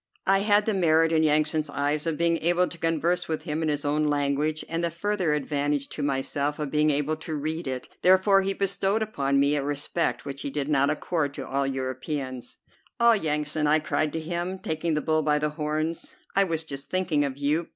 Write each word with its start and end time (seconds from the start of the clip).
I 0.25 0.39
had 0.39 0.65
the 0.65 0.73
merit 0.73 1.11
in 1.11 1.21
Yansan's 1.21 1.69
eyes 1.69 2.07
of 2.07 2.17
being 2.17 2.37
able 2.39 2.67
to 2.67 2.77
converse 2.79 3.27
with 3.27 3.43
him 3.43 3.61
in 3.61 3.69
his 3.69 3.85
own 3.85 4.05
language, 4.07 4.65
and 4.67 4.83
the 4.83 4.89
further 4.89 5.33
advantage 5.33 5.89
to 5.89 6.01
myself 6.01 6.57
of 6.57 6.71
being 6.71 6.89
able 6.89 7.15
to 7.17 7.35
read 7.35 7.67
it; 7.67 7.87
therefore 8.01 8.41
he 8.41 8.53
bestowed 8.55 9.03
upon 9.03 9.39
me 9.39 9.55
a 9.55 9.63
respect 9.63 10.25
which 10.25 10.41
he 10.41 10.49
did 10.49 10.69
not 10.69 10.89
accord 10.89 11.35
to 11.35 11.47
all 11.47 11.67
Europeans. 11.67 12.57
"Ah, 12.99 13.13
Yansan!" 13.13 13.67
I 13.67 13.77
cried 13.77 14.11
to 14.13 14.19
him, 14.19 14.57
taking 14.57 14.95
the 14.95 15.01
bull 15.01 15.21
by 15.21 15.37
the 15.37 15.49
horns, 15.51 16.15
"I 16.35 16.45
was 16.45 16.63
just 16.63 16.89
thinking 16.89 17.23
of 17.23 17.37
you. 17.37 17.67